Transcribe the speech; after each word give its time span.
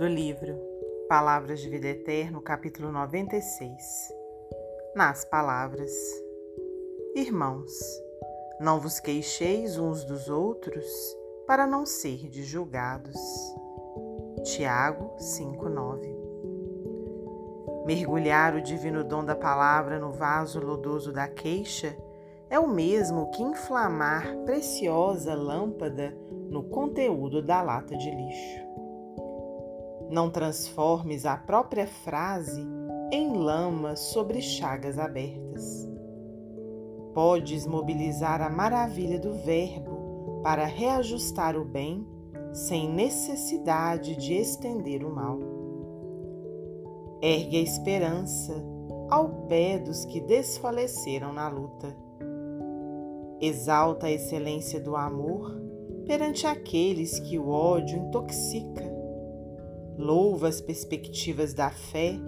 do 0.00 0.08
livro 0.08 0.58
Palavras 1.10 1.60
de 1.60 1.68
Vida 1.68 1.88
Eterna, 1.88 2.40
capítulo 2.40 2.90
96. 2.90 4.08
Nas 4.96 5.26
palavras: 5.26 5.92
Irmãos, 7.14 7.70
não 8.58 8.80
vos 8.80 8.98
queixeis 8.98 9.76
uns 9.76 10.02
dos 10.02 10.30
outros, 10.30 10.86
para 11.46 11.66
não 11.66 11.84
serdes 11.84 12.46
julgados. 12.46 13.14
Tiago 14.42 15.14
5:9. 15.18 16.16
Mergulhar 17.84 18.54
o 18.54 18.62
divino 18.62 19.04
dom 19.04 19.22
da 19.22 19.36
palavra 19.36 19.98
no 19.98 20.12
vaso 20.12 20.60
lodoso 20.60 21.12
da 21.12 21.28
queixa 21.28 21.94
é 22.48 22.58
o 22.58 22.66
mesmo 22.66 23.30
que 23.32 23.42
inflamar 23.42 24.34
preciosa 24.46 25.34
lâmpada 25.34 26.16
no 26.48 26.64
conteúdo 26.70 27.42
da 27.42 27.60
lata 27.60 27.94
de 27.94 28.10
lixo. 28.10 28.70
Não 30.10 30.28
transformes 30.28 31.24
a 31.24 31.36
própria 31.36 31.86
frase 31.86 32.66
em 33.12 33.32
lama 33.32 33.94
sobre 33.94 34.42
chagas 34.42 34.98
abertas. 34.98 35.88
Podes 37.14 37.64
mobilizar 37.64 38.42
a 38.42 38.50
maravilha 38.50 39.20
do 39.20 39.34
verbo 39.34 40.40
para 40.42 40.64
reajustar 40.64 41.56
o 41.56 41.64
bem 41.64 42.04
sem 42.52 42.90
necessidade 42.90 44.16
de 44.16 44.34
estender 44.34 45.04
o 45.04 45.14
mal. 45.14 45.38
Ergue 47.22 47.58
a 47.58 47.62
esperança 47.62 48.52
ao 49.08 49.46
pé 49.46 49.78
dos 49.78 50.04
que 50.06 50.20
desfaleceram 50.20 51.32
na 51.32 51.48
luta. 51.48 51.96
Exalta 53.40 54.06
a 54.06 54.10
excelência 54.10 54.80
do 54.80 54.96
amor 54.96 55.56
perante 56.04 56.48
aqueles 56.48 57.20
que 57.20 57.38
o 57.38 57.48
ódio 57.48 57.98
intoxica 57.98 58.89
louva 60.00 60.48
as 60.48 60.60
perspectivas 60.60 61.52
da 61.52 61.70
fé 61.70 62.18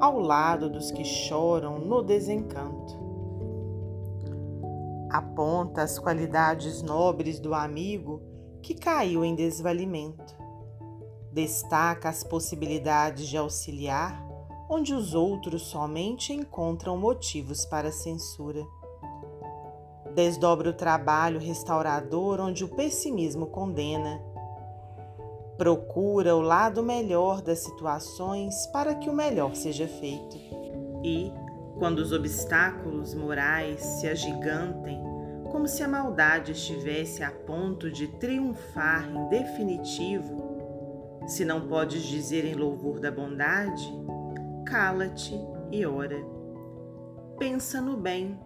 ao 0.00 0.20
lado 0.20 0.68
dos 0.68 0.90
que 0.90 1.04
choram 1.04 1.78
no 1.78 2.02
desencanto. 2.02 3.02
Aponta 5.10 5.82
as 5.82 5.98
qualidades 5.98 6.82
nobres 6.82 7.40
do 7.40 7.54
amigo 7.54 8.20
que 8.62 8.74
caiu 8.74 9.24
em 9.24 9.34
desvalimento. 9.34 10.36
Destaca 11.32 12.08
as 12.08 12.22
possibilidades 12.22 13.28
de 13.28 13.36
auxiliar 13.36 14.22
onde 14.68 14.94
os 14.94 15.14
outros 15.14 15.62
somente 15.62 16.32
encontram 16.32 16.96
motivos 16.96 17.64
para 17.64 17.92
censura. 17.92 18.64
Desdobra 20.14 20.70
o 20.70 20.74
trabalho 20.74 21.40
restaurador 21.40 22.40
onde 22.40 22.64
o 22.64 22.68
pessimismo 22.68 23.46
condena 23.46 24.22
Procura 25.56 26.34
o 26.34 26.40
lado 26.40 26.82
melhor 26.82 27.40
das 27.40 27.60
situações 27.60 28.66
para 28.68 28.94
que 28.94 29.08
o 29.08 29.14
melhor 29.14 29.54
seja 29.54 29.86
feito. 29.86 30.36
E, 31.04 31.32
quando 31.78 31.98
os 31.98 32.12
obstáculos 32.12 33.14
morais 33.14 33.80
se 33.80 34.08
agigantem, 34.08 35.00
como 35.50 35.68
se 35.68 35.84
a 35.84 35.88
maldade 35.88 36.52
estivesse 36.52 37.22
a 37.22 37.30
ponto 37.30 37.88
de 37.88 38.08
triunfar 38.08 39.08
em 39.08 39.28
definitivo, 39.28 41.22
se 41.26 41.44
não 41.44 41.68
podes 41.68 42.02
dizer 42.02 42.44
em 42.44 42.54
louvor 42.54 42.98
da 42.98 43.10
bondade, 43.10 43.92
cala-te 44.66 45.34
e 45.70 45.86
ora. 45.86 46.18
Pensa 47.38 47.80
no 47.80 47.96
bem 47.96 48.38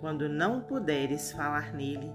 quando 0.00 0.28
não 0.28 0.60
puderes 0.60 1.32
falar 1.32 1.74
nele. 1.74 2.12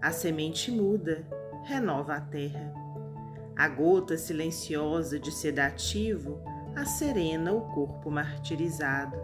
A 0.00 0.10
semente 0.10 0.70
muda, 0.70 1.26
renova 1.64 2.14
a 2.14 2.20
terra. 2.20 2.81
A 3.56 3.68
gota 3.68 4.16
silenciosa 4.16 5.18
de 5.18 5.30
sedativo 5.30 6.40
acerena 6.74 7.52
o 7.52 7.60
corpo 7.72 8.10
martirizado. 8.10 9.16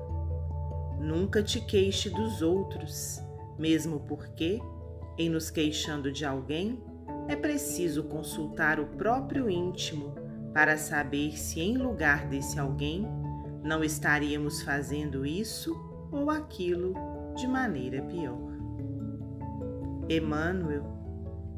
Nunca 1.01 1.43
te 1.43 1.61
queixe 1.61 2.11
dos 2.11 2.43
outros, 2.43 3.23
mesmo 3.59 4.01
porque, 4.01 4.61
em 5.17 5.31
nos 5.31 5.51
queixando 5.51 6.13
de 6.13 6.25
alguém, 6.25 6.83
é 7.27 7.37
preciso 7.37 8.05
consultar 8.05 8.79
o 8.79 8.87
próprio 8.87 9.49
íntimo 9.49 10.15
para 10.53 10.77
saber 10.77 11.39
se, 11.39 11.61
em 11.61 11.77
lugar 11.77 12.27
desse 12.27 12.59
alguém, 12.59 13.07
não 13.63 13.83
estaríamos 13.83 14.63
fazendo 14.63 15.25
isso 15.25 15.77
ou 16.11 16.31
aquilo 16.31 16.95
de 17.35 17.47
maneira 17.47 18.03
pior. 18.03 18.49
Emmanuel 20.09 20.85